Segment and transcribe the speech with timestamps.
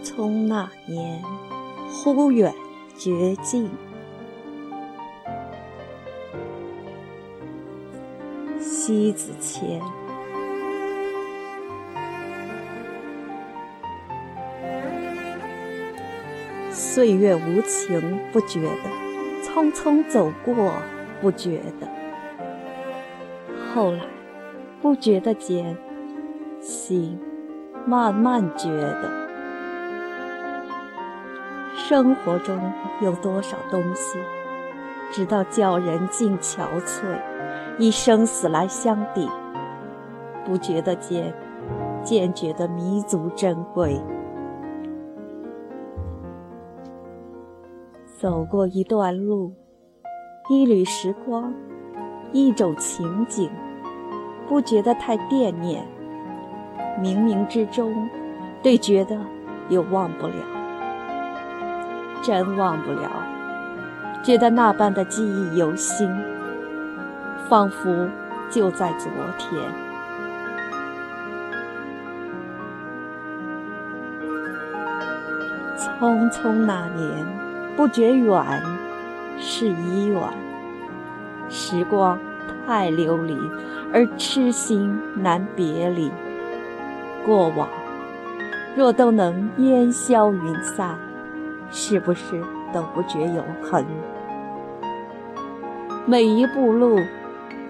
[0.00, 1.22] 匆匆那年，
[1.90, 2.54] 忽远
[2.96, 3.70] 绝境。
[8.58, 9.80] 西子千，
[16.70, 18.90] 岁月无情不觉得，
[19.42, 20.72] 匆匆走过
[21.20, 21.88] 不觉得，
[23.72, 24.00] 后来
[24.82, 25.76] 不觉得间，
[26.60, 27.18] 心
[27.86, 29.19] 慢慢觉得，
[31.90, 32.56] 生活中
[33.00, 34.16] 有多少东西，
[35.10, 37.02] 直到叫人尽憔悴。
[37.80, 39.28] 以生死来相抵，
[40.44, 41.34] 不觉得间，
[42.04, 44.00] 渐觉得弥足珍贵。
[48.20, 49.52] 走过一段路，
[50.48, 51.52] 一缕时光，
[52.30, 53.50] 一种情景，
[54.48, 55.84] 不觉得太惦念。
[57.02, 57.92] 冥冥之中，
[58.62, 59.18] 对觉得
[59.70, 60.34] 又忘不了，
[62.22, 63.10] 真忘不了，
[64.22, 66.10] 觉得那般的记忆犹新。
[67.48, 68.08] 仿佛
[68.48, 69.60] 就在昨天。
[75.76, 77.26] 匆匆那年，
[77.76, 78.62] 不觉远，
[79.36, 80.22] 是已远。
[81.48, 82.16] 时光
[82.64, 83.36] 太流离，
[83.92, 86.12] 而痴心难别离。
[87.26, 87.68] 过往
[88.76, 90.96] 若都能烟消云散，
[91.70, 92.40] 是不是
[92.72, 93.84] 都不觉有痕？
[96.06, 96.98] 每一步路。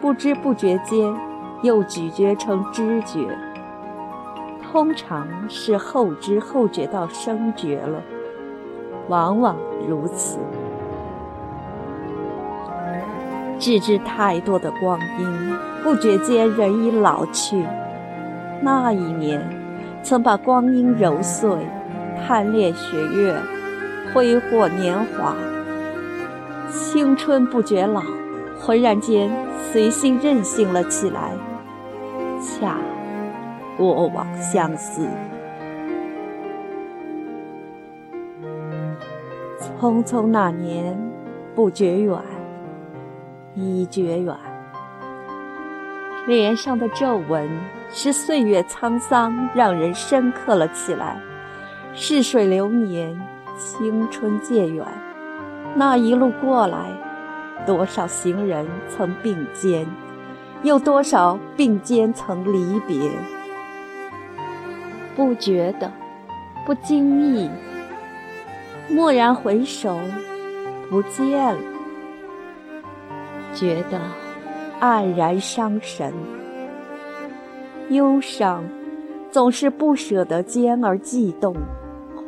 [0.00, 1.14] 不知不觉间，
[1.60, 3.36] 又咀嚼成知觉。
[4.62, 8.00] 通常是后知后觉到生觉了，
[9.08, 10.38] 往往如此。
[13.58, 17.62] 置之太多的光阴，不觉间人已老去。
[18.62, 19.46] 那一年，
[20.02, 21.50] 曾把光阴揉碎，
[22.26, 23.36] 贪恋雪月，
[24.12, 25.34] 挥霍年华。
[26.70, 28.02] 青春不觉老，
[28.58, 29.30] 浑然间。
[29.72, 31.30] 随心任性了起来，
[32.40, 32.76] 恰
[33.76, 35.06] 过往相思。
[39.78, 40.98] 匆匆那年，
[41.54, 42.18] 不觉远，
[43.54, 44.34] 已觉远。
[46.26, 47.48] 脸上的皱纹，
[47.90, 51.16] 是岁月沧桑让人深刻了起来。
[51.94, 53.16] 逝水流年，
[53.60, 54.84] 青春渐远。
[55.76, 56.90] 那一路过来。
[57.66, 59.86] 多少行人曾并肩，
[60.62, 63.10] 又多少并肩曾离别？
[65.14, 65.92] 不觉得，
[66.64, 67.50] 不经意，
[68.88, 70.00] 蓦然回首，
[70.88, 71.60] 不见了。
[73.54, 74.00] 觉得
[74.80, 76.14] 黯然伤神，
[77.90, 78.64] 忧伤
[79.30, 81.54] 总是不舍得间而悸动，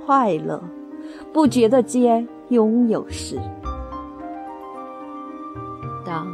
[0.04, 0.62] 快乐
[1.32, 3.40] 不觉得间拥有时。
[6.04, 6.26] 当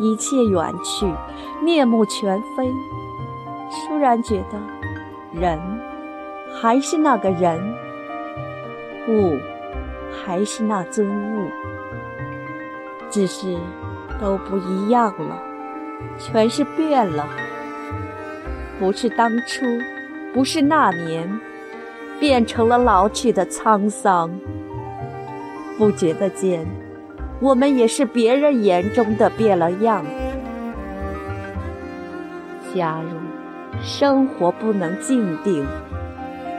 [0.00, 1.06] 一切远去，
[1.62, 2.66] 面目全非，
[3.70, 4.58] 倏然觉得，
[5.38, 5.58] 人
[6.60, 7.60] 还是那个人，
[9.08, 9.38] 物
[10.24, 11.48] 还是那尊物，
[13.10, 13.56] 只是
[14.20, 15.42] 都不一样了，
[16.18, 17.28] 全是变了。
[18.78, 19.64] 不是当初，
[20.32, 21.40] 不是那年，
[22.22, 24.30] 变成了老去的沧桑，
[25.76, 26.64] 不觉得间。
[27.40, 30.04] 我们也是别人眼中的变了样。
[32.72, 33.18] 假如
[33.82, 35.66] 生活不能静定，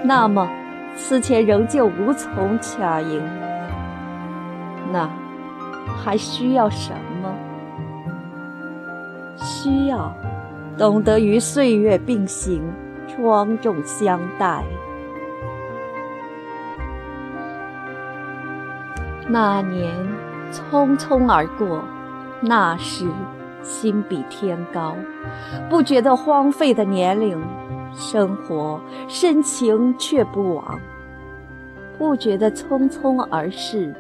[0.04, 0.52] 那么
[0.98, 3.24] 此前仍旧无从恰应。
[4.92, 5.10] 那
[6.04, 6.92] 还需要什
[7.22, 7.34] 么？
[9.38, 10.14] 需要
[10.78, 12.62] 懂得与岁月并行，
[13.16, 14.62] 庄重相待。
[19.28, 19.94] 那年。
[20.54, 21.84] 匆匆而过，
[22.40, 23.08] 那时
[23.64, 24.96] 心比天高，
[25.68, 27.44] 不觉得荒废的年龄，
[27.96, 30.80] 生活深情却不枉，
[31.98, 33.96] 不觉得匆匆而逝，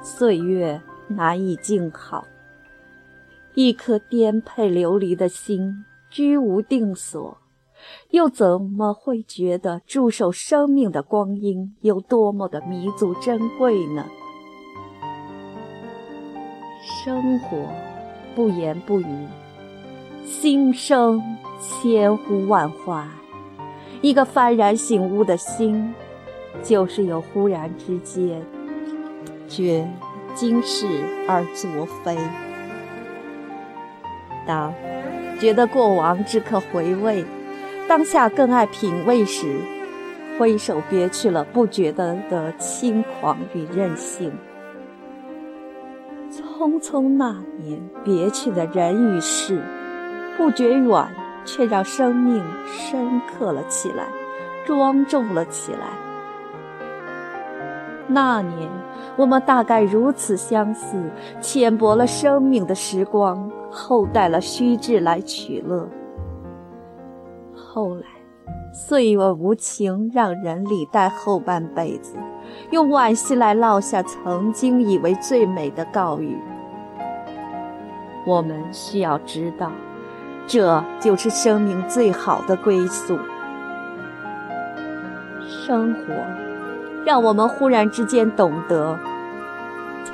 [0.00, 2.24] 岁月难以静好。
[3.54, 7.36] 一颗颠沛流离的心，居无定所，
[8.10, 14.04] 又怎么会觉得驻守生命的光阴有多么的弥足珍贵呢？
[17.02, 17.56] 生活
[18.34, 19.06] 不言不语，
[20.26, 21.22] 心生
[21.58, 23.08] 千呼万唤。
[24.02, 25.94] 一个幡然醒悟的心，
[26.62, 28.42] 就是有忽然之间，
[29.48, 29.88] 觉
[30.34, 30.86] 今是
[31.26, 32.18] 而昨非。
[34.46, 34.74] 当
[35.40, 37.24] 觉得过往只可回味，
[37.88, 39.58] 当下更爱品味时，
[40.38, 44.30] 挥手别去了不觉得的轻狂与任性。
[46.60, 49.62] 匆匆那年，别去的人与事，
[50.36, 51.08] 不觉远，
[51.42, 54.04] 却让生命深刻了起来，
[54.66, 55.78] 庄重了起来。
[58.06, 58.68] 那年，
[59.16, 61.02] 我们大概如此相似，
[61.40, 65.88] 浅薄了生命的时光，厚待了虚掷来取乐。
[67.54, 68.02] 后来，
[68.72, 72.14] 岁月无情，让人礼待后半辈子，
[72.70, 76.38] 用惋惜来落下曾经以为最美的告语。
[78.26, 79.72] 我们需要知道，
[80.46, 83.18] 这就是生命最好的归宿。
[85.48, 86.14] 生活，
[87.04, 88.98] 让我们忽然之间懂得，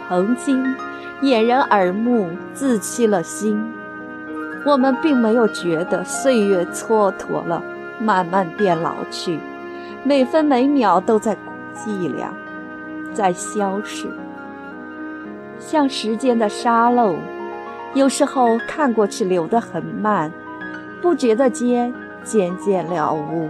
[0.08, 0.64] 曾经
[1.20, 3.62] 掩人耳目，自欺了心。
[4.64, 7.62] 我们并没有觉得岁月蹉跎了，
[7.98, 9.38] 慢慢变老去，
[10.04, 11.36] 每分每秒都在
[11.72, 12.34] 计量，
[13.12, 14.08] 在消逝，
[15.58, 17.16] 像时间的沙漏，
[17.94, 20.30] 有时候看过去流得很慢，
[21.00, 23.48] 不觉得间渐渐了无。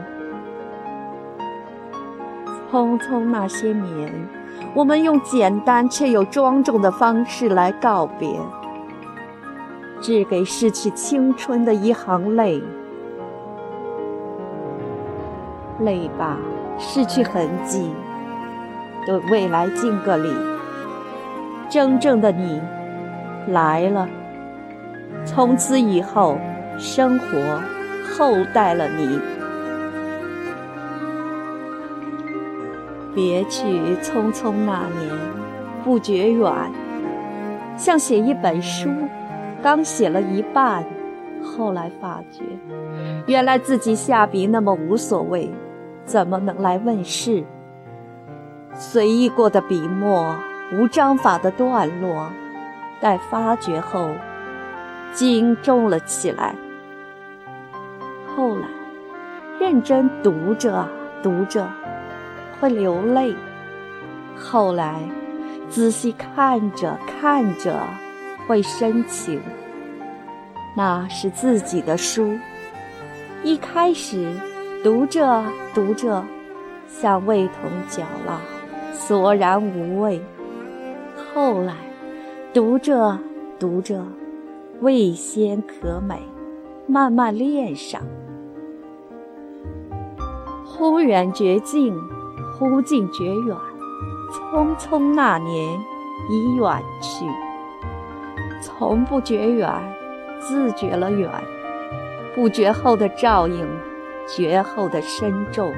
[2.71, 4.29] 匆匆那些年，
[4.75, 8.29] 我们用简单却又庄重的方式来告别。
[9.99, 12.63] 只给失去青春的一行泪，
[15.81, 16.39] 泪吧，
[16.79, 17.91] 失去痕迹，
[19.05, 20.33] 对未来敬个礼。
[21.69, 22.61] 真正的你
[23.49, 24.09] 来了，
[25.25, 26.39] 从此以后，
[26.79, 27.61] 生活
[28.17, 29.21] 厚待了你。
[33.15, 35.11] 别去匆匆那年，
[35.83, 36.53] 不觉远，
[37.77, 38.91] 像写一本书。
[39.63, 40.85] 刚写了一半，
[41.43, 42.45] 后来发觉，
[43.27, 45.51] 原来自己下笔那么无所谓，
[46.07, 47.45] 怎么能来问世？
[48.73, 50.35] 随意过的笔墨，
[50.73, 52.31] 无章法的段落，
[53.01, 54.09] 待发觉后，
[55.13, 56.55] 惊重了起来。
[58.35, 58.69] 后来，
[59.61, 60.89] 认真读着
[61.23, 61.69] 读着，
[62.59, 63.35] 会流泪；
[64.39, 65.01] 后来，
[65.69, 67.75] 仔细看着看着。
[68.47, 69.43] 会深情，
[70.77, 72.39] 那是自己的书。
[73.43, 74.33] 一开始
[74.83, 75.45] 读着
[75.75, 76.25] 读着，
[76.89, 78.41] 像味同嚼蜡，
[78.93, 80.21] 索然无味；
[81.35, 81.75] 后来
[82.55, 83.19] 读着
[83.59, 84.05] 读着，
[84.81, 86.23] 味鲜可美，
[86.87, 88.01] 慢慢恋上。
[90.65, 91.93] 忽远觉近，
[92.57, 93.57] 忽近觉远，
[94.31, 95.79] 匆匆那年
[96.31, 97.25] 已远去。
[98.63, 99.69] 从不觉远，
[100.39, 101.29] 自觉了远；
[102.35, 103.67] 不觉后的照应，
[104.27, 105.73] 绝后的深重。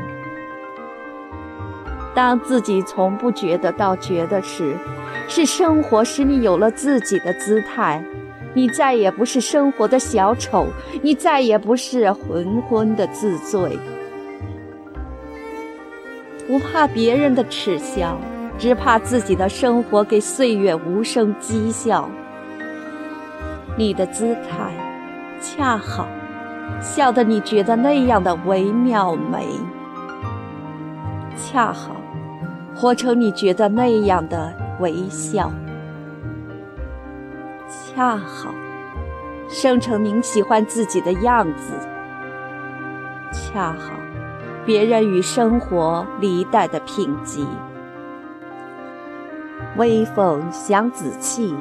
[2.15, 4.75] 当自己从不觉得到觉得时，
[5.29, 8.03] 是生活使你有了自己的姿态。
[8.55, 10.67] 你再也不是生活的小丑，
[11.03, 13.79] 你再也不是浑浑的自醉。
[16.47, 18.19] 不怕别人的耻笑，
[18.59, 22.09] 只怕自己的生活给岁月无声讥笑。
[23.77, 24.73] 你的姿态，
[25.41, 26.09] 恰好
[26.81, 29.47] 笑得你觉得那样的微妙美，
[31.37, 31.97] 恰好
[32.75, 35.51] 活成你觉得那样的微笑，
[37.69, 38.51] 恰好
[39.49, 41.73] 生成您喜欢自己的样子，
[43.33, 43.93] 恰好
[44.65, 47.47] 别人与生活离待的品级。
[49.77, 51.55] 微风响紫气。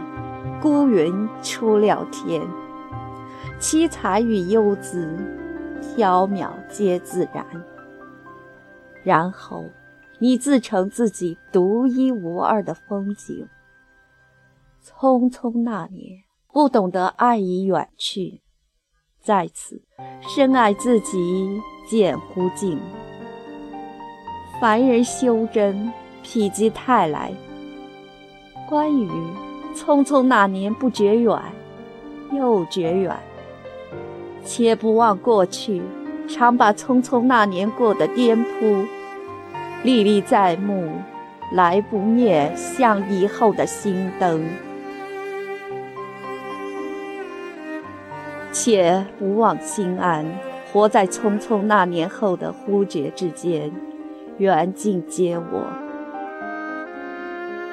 [0.62, 2.41] 孤云出了天，
[3.60, 5.08] 七彩与幽姿，
[5.98, 7.46] 缥缈皆自然。
[9.04, 9.66] 然后，
[10.20, 13.48] 你自成自己独一无二的风景。
[14.84, 16.24] 匆匆那年，
[16.54, 18.42] 不懂得爱已远去，
[19.22, 19.82] 在此
[20.22, 22.80] 深爱自己，见乎尽。
[24.62, 25.92] 凡人修真，
[26.24, 27.34] 否极泰来。
[28.70, 29.10] 关于。
[29.76, 31.40] 匆匆那年不觉远，
[32.32, 33.16] 又觉远。
[34.48, 35.82] 且不忘过去，
[36.25, 38.86] 常把匆匆那年过的颠扑，
[39.84, 40.89] 历历在目，
[41.51, 44.46] 来不灭，像以后的心灯。
[48.54, 50.25] 且不忘心安，
[50.72, 53.70] 活在匆匆那年后的忽觉之间，
[54.38, 55.66] 缘尽皆我。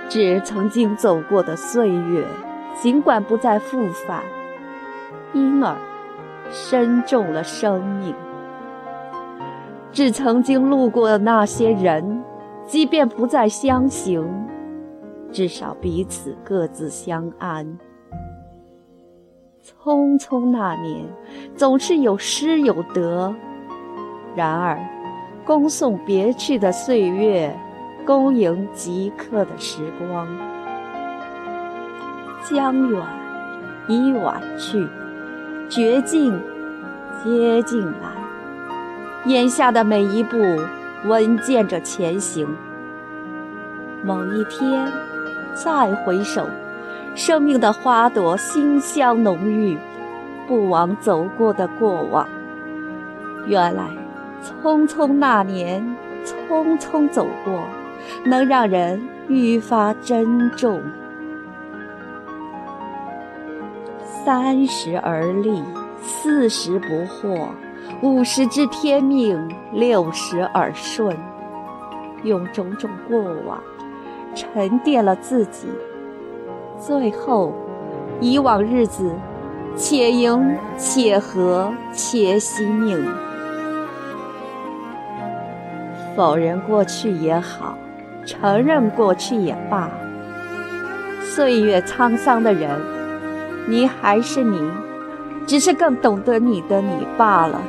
[0.08, 2.24] 只曾经走过的岁月，
[2.82, 4.22] 尽管不再复返，
[5.32, 5.76] 因而
[6.50, 8.14] 深重了生命。
[9.92, 12.24] 致曾经路过的那些人，
[12.66, 14.28] 即便不再相行，
[15.30, 17.78] 至少彼此各自相安。
[19.62, 21.06] 匆匆那年，
[21.56, 23.34] 总是有失有得。
[24.34, 24.78] 然而，
[25.46, 27.56] 恭送别去的岁月，
[28.04, 30.26] 恭迎即刻的时光。
[32.42, 33.00] 将远
[33.88, 34.86] 已晚去，
[35.68, 36.40] 绝境
[37.22, 38.12] 接近来。
[39.26, 40.36] 眼下的每一步，
[41.06, 42.46] 稳健着前行。
[44.02, 44.86] 某一天，
[45.54, 46.46] 再回首，
[47.14, 49.78] 生命的花朵馨香浓郁，
[50.46, 52.28] 不枉走过的过往。
[53.46, 53.84] 原来。
[54.62, 57.62] 匆匆那年，匆匆走过，
[58.26, 60.82] 能让人愈发珍重。
[64.24, 65.62] 三十而立，
[66.00, 67.46] 四十不惑，
[68.00, 71.14] 五十知天命，六十耳顺。
[72.22, 73.60] 用种种过往
[74.34, 75.68] 沉淀了自己，
[76.78, 77.52] 最后，
[78.18, 79.12] 以往日子，
[79.76, 83.06] 且迎且和且惜命。
[86.16, 87.76] 否认过去也好，
[88.24, 89.90] 承认过去也罢。
[91.20, 92.70] 岁月沧桑的人，
[93.66, 94.60] 你还是你，
[95.46, 97.60] 只是更懂得你的你罢了。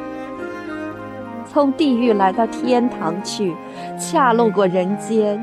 [1.48, 3.56] 从地狱来到天堂去，
[4.00, 5.42] 恰路过人间，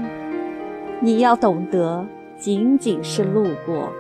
[1.00, 2.06] 你要懂得，
[2.36, 3.90] 仅仅是路过。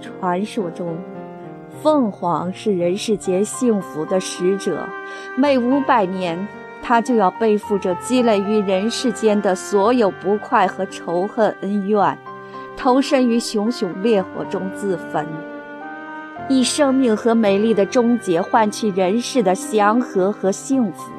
[0.00, 0.96] 传说中，
[1.82, 4.88] 凤凰是人世间幸福的使者，
[5.36, 6.48] 每五百年。
[6.80, 12.16] 它就要背负着积累于人世间的所有不快和仇恨恩怨，
[12.78, 15.26] 投身于熊熊烈火中自焚，
[16.48, 21.10] 以生命和美丽的终结换取人世的祥和和幸福。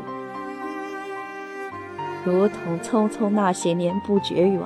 [2.23, 4.61] 如同匆匆那些年不觉远，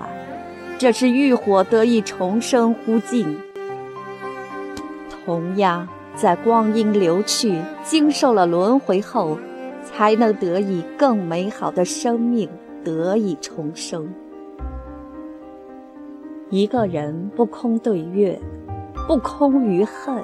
[0.77, 3.37] 这是浴火得以重生乎尽。
[5.25, 9.37] 同样，在光阴流去、经受了轮回后。
[9.85, 12.49] 才能得以更美好的生命
[12.85, 14.07] 得以重生。
[16.53, 18.39] 一个人不空对月，
[19.07, 20.23] 不空于恨，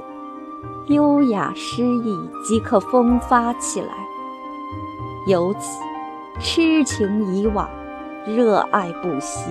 [0.89, 3.87] 优雅诗意即刻风发起来。
[5.25, 5.81] 由此，
[6.39, 7.67] 痴情以往，
[8.27, 9.49] 热爱不息。